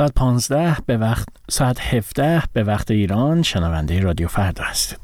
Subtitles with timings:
[0.00, 4.98] ساعت 15 به وقت ساعت 17 به وقت ایران شنونده رادیو فردا هستید.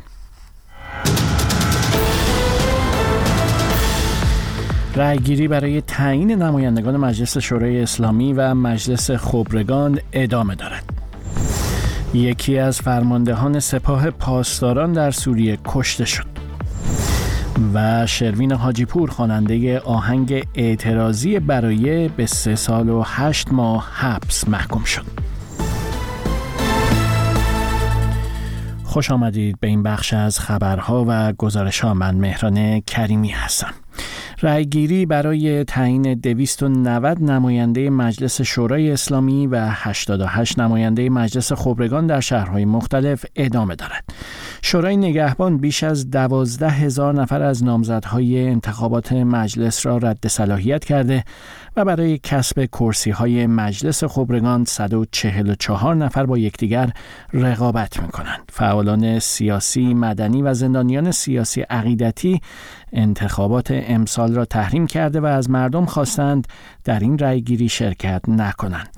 [4.94, 10.84] رأیگیری برای تعیین نمایندگان مجلس شورای اسلامی و مجلس خبرگان ادامه دارد.
[12.14, 16.35] یکی از فرماندهان سپاه پاسداران در سوریه کشته شد.
[17.74, 24.84] و شروین حاجیپور خواننده آهنگ اعتراضی برای به سه سال و هشت ماه حبس محکوم
[24.84, 25.06] شد.
[28.84, 33.74] خوش آمدید به این بخش از خبرها و گزارش ها من مهران کریمی هستم.
[34.42, 42.64] رأیگیری برای تعیین 290 نماینده مجلس شورای اسلامی و 88 نماینده مجلس خبرگان در شهرهای
[42.64, 44.04] مختلف ادامه دارد.
[44.68, 51.24] شورای نگهبان بیش از دوازده هزار نفر از نامزدهای انتخابات مجلس را رد صلاحیت کرده
[51.76, 56.92] و برای کسب کرسی های مجلس خبرگان 144 نفر با یکدیگر
[57.32, 58.42] رقابت می کنند.
[58.52, 62.40] فعالان سیاسی، مدنی و زندانیان سیاسی عقیدتی
[62.92, 66.48] انتخابات امسال را تحریم کرده و از مردم خواستند
[66.84, 68.88] در این رأیگیری شرکت نکنند.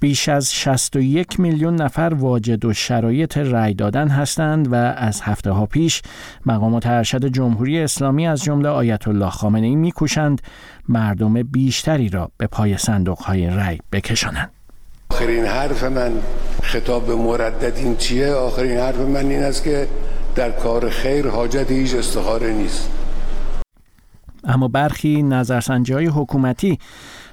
[0.00, 5.66] بیش از 61 میلیون نفر واجد و شرایط رأی دادن هستند و از هفته ها
[5.66, 6.02] پیش
[6.46, 10.42] مقامات ارشد جمهوری اسلامی از جمله آیت الله خامنه ای میکوشند
[10.88, 14.50] مردم بیشتری را به پای صندوق های رأی بکشانند.
[15.10, 16.12] آخرین حرف من
[16.62, 19.88] خطاب به مردد این چیه؟ آخرین حرف من این است که
[20.34, 22.90] در کار خیر حاجت هیچ استخاره نیست
[24.44, 26.78] اما برخی نظرسنجی های حکومتی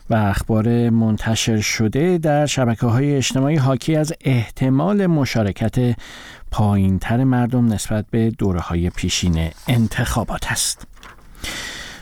[0.10, 5.96] و اخبار منتشر شده در شبکه های اجتماعی حاکی از احتمال مشارکت
[6.52, 10.88] پایینتر مردم نسبت به دوره های پیشین انتخابات است.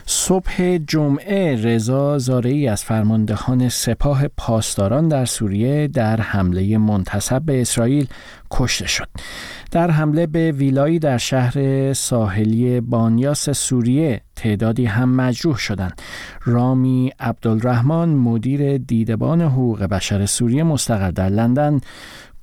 [0.06, 8.06] صبح جمعه رضا زارعی از فرماندهان سپاه پاسداران در سوریه در حمله منتصب به اسرائیل
[8.50, 9.08] کشته شد.
[9.74, 16.02] در حمله به ویلایی در شهر ساحلی بانیاس سوریه تعدادی هم مجروح شدند.
[16.44, 21.80] رامی عبدالرحمن مدیر دیدبان حقوق بشر سوریه مستقر در لندن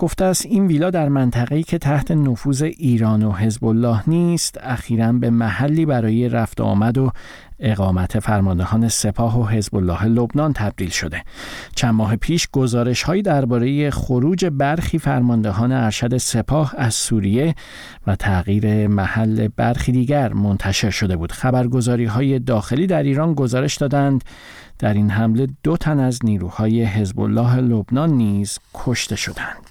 [0.02, 5.14] گفته است این ویلا در منطقه‌ای که تحت نفوذ ایران و حزب الله نیست اخیرا
[5.14, 7.12] به محلی برای رفت آمد و
[7.60, 11.24] اقامت فرماندهان سپاه و حزب الله لبنان تبدیل شده.
[11.76, 17.56] چند ماه پیش گزارش هایی درباره خروج برخی فرماندهان ارشد سپاه از سوریه
[18.08, 21.32] و تغییر محل برخی دیگر منتشر شده بود.
[21.32, 24.24] خبرگزاری های داخلی در ایران گزارش دادند
[24.80, 29.71] در این حمله دو تن از نیروهای حزب الله لبنان نیز کشته شدند.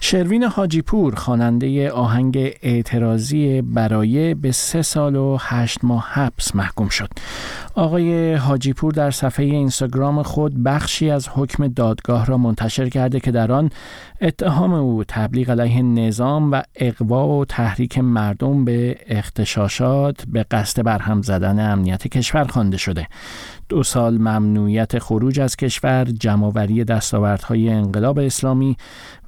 [0.00, 7.08] شروین حاجیپور خواننده آهنگ اعتراضی برای به سه سال و هشت ماه حبس محکوم شد.
[7.74, 13.52] آقای حاجیپور در صفحه اینستاگرام خود بخشی از حکم دادگاه را منتشر کرده که در
[13.52, 13.70] آن
[14.20, 21.22] اتهام او تبلیغ علیه نظام و اقوا و تحریک مردم به اختشاشات به قصد برهم
[21.22, 23.06] زدن امنیت کشور خوانده شده.
[23.68, 28.76] دو سال ممنوعیت خروج از کشور، جمعوری دستاوردهای انقلاب اسلامی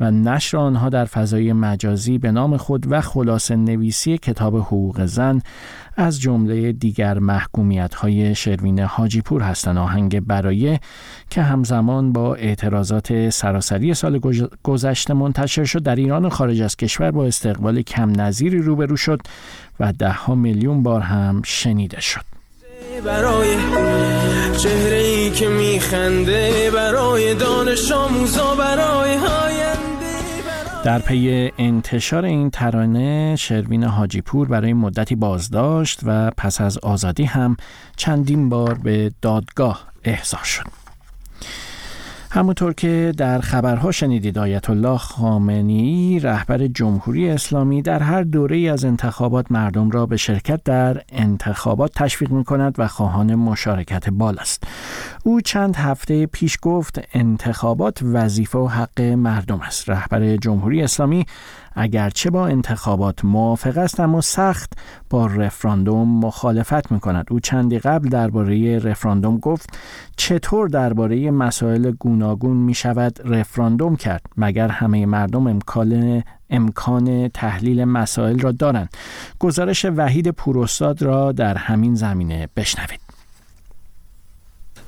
[0.00, 5.43] و نشر آنها در فضای مجازی به نام خود و خلاصه نویسی کتاب حقوق زن
[5.97, 9.78] از جمله دیگر محکومیت های شروین حاجیپور هستند.
[9.78, 10.81] آهنگ برایه
[11.31, 14.21] که همزمان با اعتراضات سراسری سال
[14.62, 19.21] گذشته منتشر شد در ایران و خارج از کشور با استقبال کم نظیری روبرو شد
[19.81, 22.31] و ده ها میلیون بار هم شنیده شد.
[23.04, 23.56] برای
[24.59, 29.16] چهره ای که میخنده برای دانش آموزا برای
[30.84, 37.56] در پی انتشار این ترانه شروین حاجیپور برای مدتی بازداشت و پس از آزادی هم
[37.96, 40.79] چندین بار به دادگاه احضار شد.
[42.32, 48.84] همونطور که در خبرها شنیدید آیت الله خامنی رهبر جمهوری اسلامی در هر دوره از
[48.84, 54.64] انتخابات مردم را به شرکت در انتخابات تشویق می کند و خواهان مشارکت بال است.
[55.24, 59.91] او چند هفته پیش گفت انتخابات وظیفه و حق مردم است.
[59.91, 61.26] رهبر جمهوری اسلامی
[61.72, 64.72] اگرچه با انتخابات موافق است اما سخت
[65.11, 67.27] با رفراندوم مخالفت می کند.
[67.31, 69.78] او چندی قبل درباره رفراندوم گفت
[70.17, 78.39] چطور درباره مسائل گوناگون می شود رفراندوم کرد مگر همه مردم امکان امکان تحلیل مسائل
[78.39, 78.89] را دارند
[79.39, 83.09] گزارش وحید پوراستاد را در همین زمینه بشنوید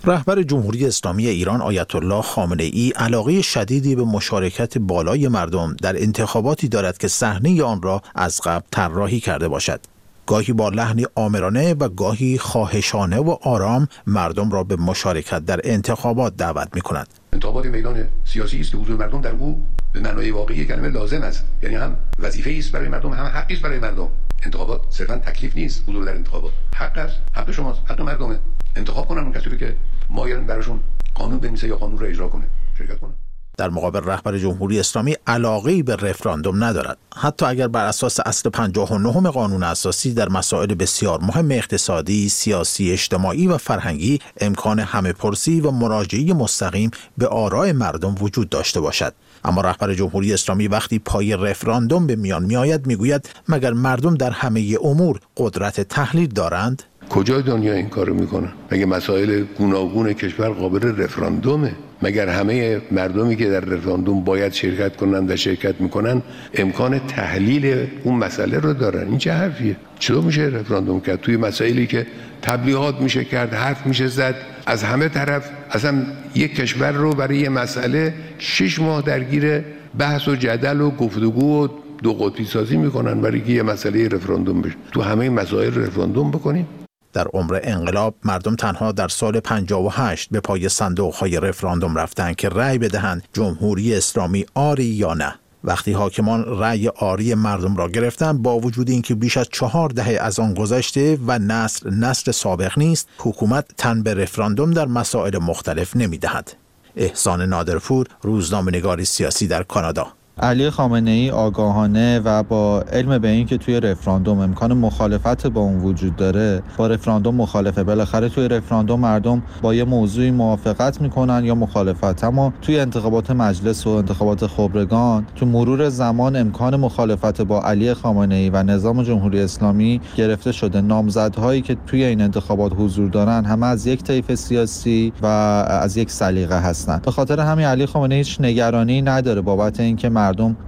[0.04, 6.02] رهبر جمهوری اسلامی ایران آیت الله خامنه ای علاقه شدیدی به مشارکت بالای مردم در
[6.02, 9.80] انتخاباتی دارد که صحنه آن را از قبل طراحی کرده باشد.
[10.26, 16.36] گاهی با لحنی آمرانه و گاهی خواهشانه و آرام مردم را به مشارکت در انتخابات
[16.36, 17.08] دعوت می کند.
[17.32, 21.44] انتخابات میدان سیاسی است که حضور مردم در او به معنای واقعی کلمه لازم است.
[21.62, 24.08] یعنی هم وظیفه است برای مردم هم حقی است برای مردم.
[24.42, 26.52] انتخابات صرفا تکلیف نیست حضور در انتخابات.
[26.74, 28.38] حق است حق شماست حق مردمه.
[28.76, 29.76] انتخاب کنن اون کسی که
[30.10, 30.80] مایلن براشون
[31.14, 32.44] قانون بنویسه یا قانون رو اجرا کنه.
[32.78, 33.12] شرکت کنه
[33.58, 36.98] در مقابل رهبر جمهوری اسلامی علاقه به رفراندوم ندارد.
[37.16, 43.46] حتی اگر بر اساس اصل 59 قانون اساسی در مسائل بسیار مهم اقتصادی، سیاسی، اجتماعی
[43.46, 49.14] و فرهنگی امکان همه پرسی و مراجعه مستقیم به آرای مردم وجود داشته باشد.
[49.44, 54.76] اما رهبر جمهوری اسلامی وقتی پای رفراندوم به میان میآید می‌گوید مگر مردم در همه
[54.84, 61.72] امور قدرت تحلیل دارند؟ کجای دنیا این کارو می‌کنن مگه مسائل گوناگون کشور قابل رفراندومه؟
[62.02, 66.22] مگر همه مردمی که در رفراندوم باید شرکت کنند و شرکت می‌کنن
[66.54, 71.86] امکان تحلیل اون مسئله رو دارن؟ این چه حرفیه؟ چطور میشه رفراندوم کرد؟ توی مسائلی
[71.86, 72.06] که
[72.42, 74.34] تبلیغات میشه کرد حرف میشه زد
[74.66, 76.02] از همه طرف اصلا
[76.34, 79.64] یک کشور رو برای یه مسئله شش ماه درگیر
[79.98, 81.68] بحث و جدل و گفتگو و
[82.02, 84.74] دو قطبی سازی می‌کنن برای که یه مسئله رفراندوم بشه.
[84.92, 86.66] تو همه مسائل رفراندوم بکنیم
[87.12, 92.48] در عمر انقلاب مردم تنها در سال 58 به پای صندوق های رفراندوم رفتند که
[92.48, 95.34] رأی بدهند جمهوری اسلامی آری یا نه.
[95.64, 100.40] وقتی حاکمان رأی آری مردم را گرفتند با وجود اینکه بیش از چهار دهه از
[100.40, 106.56] آن گذشته و نسل نسل سابق نیست حکومت تن به رفراندوم در مسائل مختلف نمی‌دهد.
[106.96, 110.06] احسان نادرپور روزنامه نگاری سیاسی در کانادا.
[110.40, 115.78] علی خامنه ای آگاهانه و با علم به اینکه توی رفراندوم امکان مخالفت با اون
[115.80, 117.82] وجود داره با رفراندوم مخالفه.
[117.84, 122.24] بالاخره توی رفراندوم مردم با یه موضوعی موافقت می‌کنن یا مخالفت.
[122.24, 128.34] اما توی انتخابات مجلس و انتخابات خبرگان تو مرور زمان امکان مخالفت با علی خامنه
[128.34, 130.80] ای و نظام جمهوری اسلامی گرفته شده.
[130.80, 136.10] نامزدهایی که توی این انتخابات حضور دارن همه از یک طیف سیاسی و از یک
[136.10, 137.00] سلیقه هستن.
[137.04, 140.08] به خاطر همین علی خامنه هیچ نگرانی نداره بابت اینکه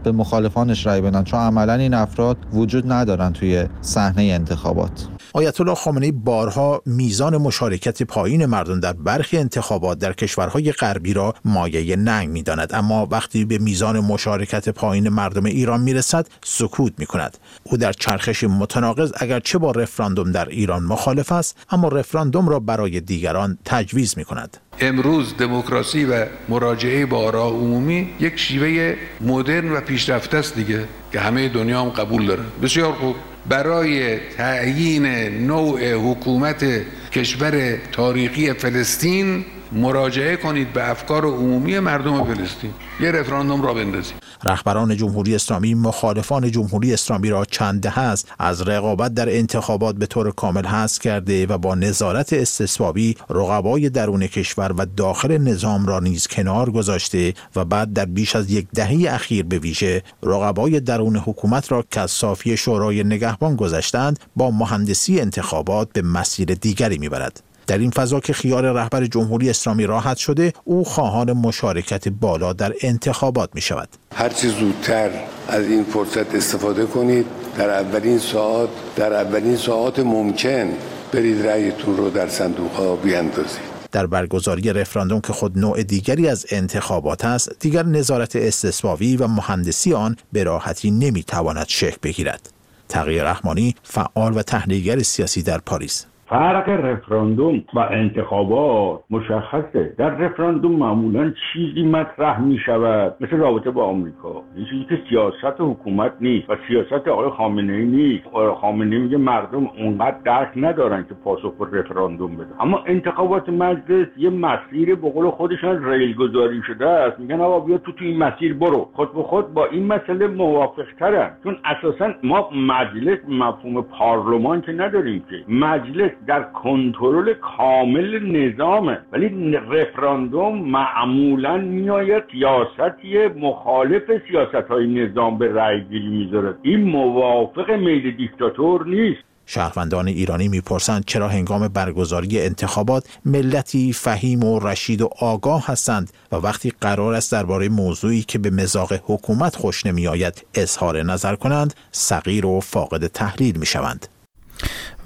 [0.04, 5.08] به مخالفانش رأی بدن چون عملا این افراد وجود ندارن توی صحنه انتخابات.
[5.36, 11.34] آیت الله خامنه‌ای بارها میزان مشارکت پایین مردم در برخی انتخابات در کشورهای غربی را
[11.44, 12.70] مایه ننگ می‌داند.
[12.74, 17.38] اما وقتی به میزان مشارکت پایین مردم ایران می‌رسد سکوت می‌کند.
[17.62, 23.00] او در چرخش متناقض اگرچه با رفراندوم در ایران مخالف است اما رفراندوم را برای
[23.00, 24.56] دیگران تجویز می‌کند.
[24.80, 31.20] امروز دموکراسی و مراجعه با آراء عمومی یک شیوه مدرن و پیشرفته است دیگه که
[31.20, 33.16] همه دنیا هم قبول داره بسیار خوب.
[33.48, 35.06] برای تعیین
[35.46, 36.64] نوع حکومت
[37.12, 42.70] کشور تاریخی فلسطین مراجعه کنید به افکار عمومی مردم فلسطین.
[43.00, 48.32] یه رفراندوم را بندازید رهبران جمهوری اسلامی مخالفان جمهوری اسلامی را چند دهه است.
[48.38, 54.26] از رقابت در انتخابات به طور کامل حذف کرده و با نظارت استثبابی رقبای درون
[54.26, 59.14] کشور و داخل نظام را نیز کنار گذاشته و بعد در بیش از یک دهه
[59.14, 65.20] اخیر به ویژه رقبای درون حکومت را که از صافی شورای نگهبان گذاشتند با مهندسی
[65.20, 67.53] انتخابات به مسیر دیگری می‌برد.
[67.66, 72.72] در این فضا که خیال رهبر جمهوری اسلامی راحت شده او خواهان مشارکت بالا در
[72.80, 75.10] انتخابات می شود هرچی زودتر
[75.48, 77.26] از این فرصت استفاده کنید
[77.58, 80.68] در اولین ساعت در اولین ساعت ممکن
[81.12, 83.74] برید رأیتون رو در صندوق ها بیاندازید.
[83.92, 89.94] در برگزاری رفراندوم که خود نوع دیگری از انتخابات است دیگر نظارت استثبابی و مهندسی
[89.94, 92.50] آن به راحتی نمی‌تواند شکل بگیرد.
[92.88, 96.06] تغییر رحمانی فعال و تحلیلگر سیاسی در پاریس.
[96.26, 99.94] فرق رفراندوم و انتخابات مشخصه.
[99.98, 104.42] در رفراندوم معمولا چیزی مطرح می شود مثل رابطه با آمریکا.
[104.70, 108.24] چیزی که سیاست حکومت نیست و سیاست آقای خامنه ای نیست
[108.60, 114.30] خامنه میگه مردم اونقدر درک ندارن که پاسخ به رفراندوم بدن اما انتخابات مجلس یه
[114.30, 117.20] مسیر به قول خودشان ریل گذاری شده است.
[117.20, 118.88] میگن آقا بیا تو تو این مسیر برو.
[118.92, 124.72] خود به خود با این مسئله موافق ترن چون اساسا ما مجلس مفهوم پارلمان که
[124.72, 125.44] نداریم که.
[125.48, 128.98] مجلس در کنترل کامل نظامه.
[129.12, 137.70] ولی رفراندوم معمولا میآید سیاستی مخالف سیاست های نظام به رأی گیری می‌ذاره این موافق
[137.70, 139.20] میل دیکتاتور نیست.
[139.46, 146.36] شهروندان ایرانی می‌پرسند چرا هنگام برگزاری انتخابات ملتی فهیم و رشید و آگاه هستند و
[146.36, 152.46] وقتی قرار است درباره موضوعی که به مزاق حکومت خوش نمیآید اظهار نظر کنند صغیر
[152.46, 154.06] و فاقد تحلیل می‌شوند.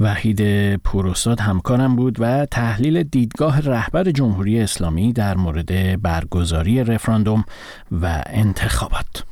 [0.00, 7.44] وحید پوروستاد همکارم بود و تحلیل دیدگاه رهبر جمهوری اسلامی در مورد برگزاری رفراندوم
[8.02, 9.24] و انتخابات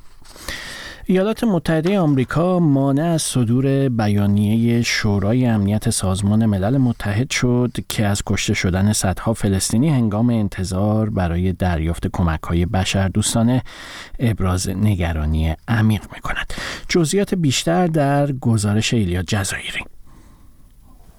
[1.09, 8.23] ایالات متحده آمریکا مانع از صدور بیانیه شورای امنیت سازمان ملل متحد شد که از
[8.27, 13.63] کشته شدن صدها فلسطینی هنگام انتظار برای دریافت کمک های بشر دوستانه
[14.19, 16.55] ابراز نگرانی عمیق می کند.
[16.89, 19.96] جزئیات بیشتر در گزارش ایلیا جزایری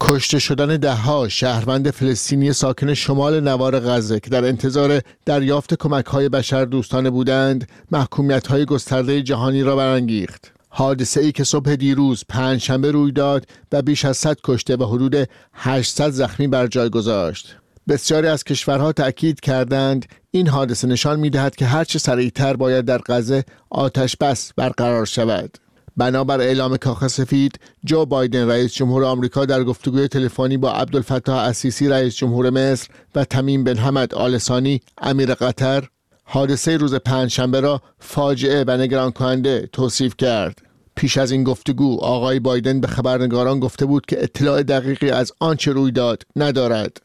[0.01, 6.29] کشته شدن دهها شهروند فلسطینی ساکن شمال نوار غزه که در انتظار دریافت کمک های
[6.29, 10.51] بشر دوستانه بودند محکومیت های گسترده جهانی را برانگیخت.
[10.69, 14.85] حادثه ای که صبح دیروز پنج شنبه روی داد و بیش از 100 کشته و
[14.85, 17.55] حدود 800 زخمی بر جای گذاشت.
[17.87, 23.01] بسیاری از کشورها تأکید کردند این حادثه نشان می دهد که هرچه سریعتر باید در
[23.07, 25.57] غزه آتش بس برقرار شود.
[25.97, 31.89] بنابر اعلام کاخ سفید جو بایدن رئیس جمهور آمریکا در گفتگوی تلفنی با عبدالفتاح السیسی
[31.89, 35.87] رئیس جمهور مصر و تمیم بن حمد آلسانی امیر قطر
[36.23, 40.61] حادثه روز پنجشنبه را فاجعه و نگران کننده توصیف کرد.
[40.95, 45.71] پیش از این گفتگو آقای بایدن به خبرنگاران گفته بود که اطلاع دقیقی از آنچه
[45.71, 47.01] روی داد ندارد.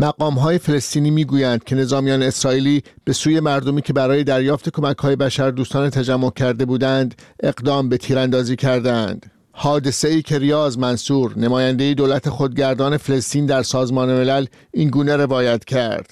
[0.00, 5.16] مقام های فلسطینی می‌گویند که نظامیان اسرائیلی به سوی مردمی که برای دریافت کمک های
[5.16, 9.30] بشر دوستان تجمع کرده بودند اقدام به تیراندازی کردند.
[9.52, 15.64] حادثه ای که ریاض منصور نماینده دولت خودگردان فلسطین در سازمان ملل این گونه روایت
[15.64, 16.10] کرد.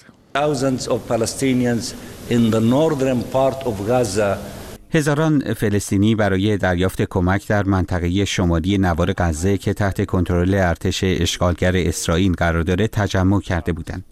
[4.91, 11.71] هزاران فلسطینی برای دریافت کمک در منطقه شمالی نوار غزه که تحت کنترل ارتش اشغالگر
[11.75, 14.03] اسرائیل قرار داره تجمع کرده بودند.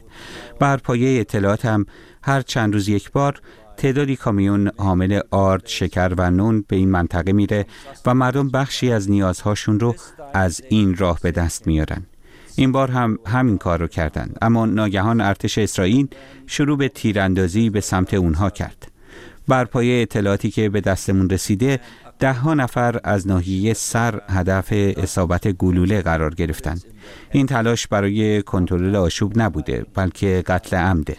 [0.60, 1.86] بر پایه اطلاعات هم
[2.24, 3.42] هر چند روز یک بار
[3.78, 7.66] تعدادی کامیون حامل آرد، شکر و نون به این منطقه میره
[8.06, 9.96] و مردم بخشی از نیازهاشون رو
[10.34, 12.06] از این راه به دست میارن.
[12.56, 16.08] این بار هم همین کار رو کردند اما ناگهان ارتش اسرائیل
[16.48, 18.95] شروع به تیراندازی به سمت اونها کرد.
[19.48, 21.80] بر پایه اطلاعاتی که به دستمون رسیده
[22.20, 26.84] ده ها نفر از ناحیه سر هدف اصابت گلوله قرار گرفتند.
[27.32, 31.18] این تلاش برای کنترل آشوب نبوده بلکه قتل عمده.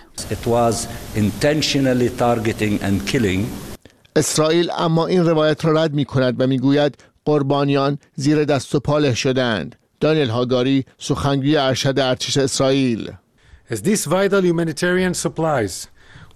[4.16, 8.80] اسرائیل اما این روایت را رد می کند و می گوید قربانیان زیر دست و
[8.80, 9.76] پاله شدند.
[10.00, 13.10] دانیل هاگاری سخنگوی ارشد ارتش اسرائیل
[13.70, 15.88] As these vital humanitarian supplies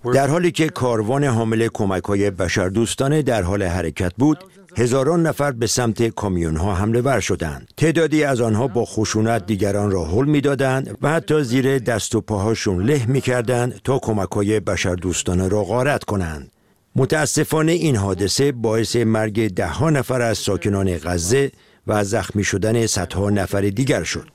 [0.04, 4.38] در حالی که کاروان حامل کمک های بشردوستانه در حال حرکت بود
[4.76, 7.68] هزاران نفر به سمت کامیون ها حمله ور شدند.
[7.76, 12.82] تعدادی از آنها با خشونت دیگران را حل می‌دادند و حتی زیر دست و پاهاشون
[12.82, 16.50] له می‌کردند تا کمک های بشردوستانه را غارت کنند.
[16.96, 21.52] متاسفانه این حادثه باعث مرگ ده ها نفر از ساکنان غزه
[21.86, 24.28] و زخمی شدن صدها نفر دیگر شد.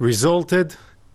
[0.00, 0.72] Resulted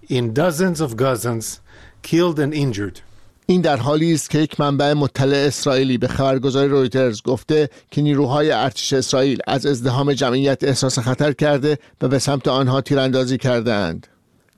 [0.10, 1.60] in dozens of Gazans
[2.04, 3.09] killed and injured.
[3.50, 8.52] این در حالی است که یک منبع مطلع اسرائیلی به خبرگزاری رویترز گفته که نیروهای
[8.52, 14.08] ارتش اسرائیل از ازدحام جمعیت احساس خطر کرده و به سمت آنها تیراندازی کردند.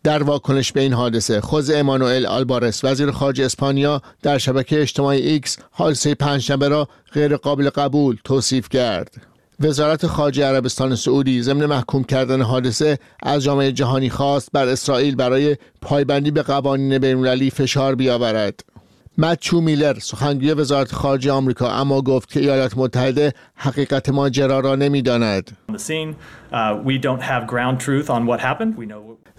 [0.04, 5.58] در واکنش به این حادثه خوزه مانوئل آلبارس وزیر خارجه اسپانیا در شبکه اجتماعی ایکس
[5.72, 9.16] حادثه پنجشنبه را غیر قابل قبول توصیف کرد.
[9.60, 15.58] وزارت خارجه عربستان سعودی ضمن محکوم کردن حادثه از جامعه جهانی خواست بر اسرائیل برای
[15.82, 18.71] پایبندی به قوانین بین‌المللی فشار بیاورد.
[19.18, 25.58] مچو میلر سخنگوی وزارت خارجه آمریکا اما گفت که ایالات متحده حقیقت ماجرا را نمی‌داند.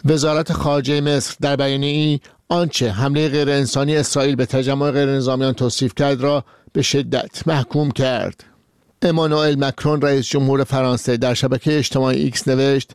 [0.04, 5.52] وزارت خارجه مصر در بیانیه ای آنچه حمله غیر انسانی اسرائیل به تجمع غیر نظامیان
[5.52, 8.44] توصیف کرد را به شدت محکوم کرد.
[9.02, 12.92] امانوئل مکرون رئیس جمهور فرانسه در شبکه اجتماعی ایکس نوشت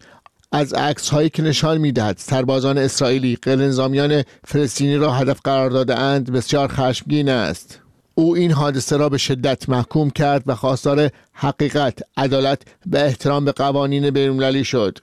[0.51, 6.00] از عکس هایی که نشان می‌دهد سربازان اسرائیلی غیر نظامیان فلسطینی را هدف قرار داده
[6.00, 7.80] اند بسیار خشمگین است
[8.16, 12.62] او این حادثه را به شدت محکوم کرد و خواستار حقیقت، عدالت
[12.92, 15.00] و احترام به قوانین بین‌المللی شد.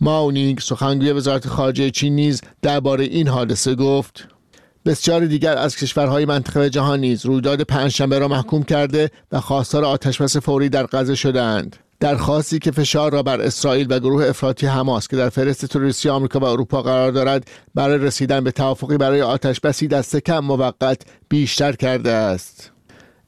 [0.00, 4.28] مائو نینگ سخنگوی وزارت خارجه چین نیز درباره این حادثه گفت
[4.86, 10.36] بسیاری دیگر از کشورهای منطقه جهان نیز رویداد پنجشنبه را محکوم کرده و خواستار آتشبس
[10.36, 11.76] فوری در غزه شدهاند.
[12.02, 16.40] درخواستی که فشار را بر اسرائیل و گروه افراطی حماس که در فهرست تروریستی آمریکا
[16.40, 22.10] و اروپا قرار دارد برای رسیدن به توافقی برای آتشبسی دست کم موقت بیشتر کرده
[22.10, 22.72] است.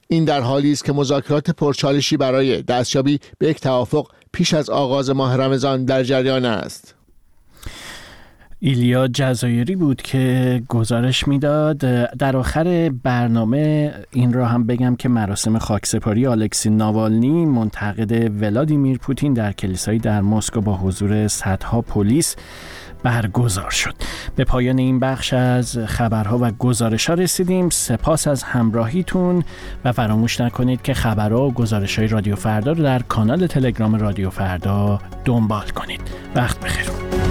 [0.07, 5.09] این در حالی است که مذاکرات پرچالشی برای دستیابی به یک توافق پیش از آغاز
[5.09, 6.95] ماه رمضان در جریان است.
[8.65, 11.77] ایلیا جزایری بود که گزارش می‌داد.
[12.17, 19.33] در آخر برنامه این را هم بگم که مراسم خاکسپاری آلکسی ناوالنی منتقد ولادیمیر پوتین
[19.33, 22.35] در کلیسایی در مسکو با حضور صدها پلیس
[23.03, 23.93] برگزار شد.
[24.35, 27.69] به پایان این بخش از خبرها و گزارش ها رسیدیم.
[27.69, 29.43] سپاس از همراهیتون
[29.85, 34.29] و فراموش نکنید که خبرها و گزارش های رادیو فردا رو در کانال تلگرام رادیو
[34.29, 36.01] فردا دنبال کنید.
[36.35, 37.24] وقت بخیر.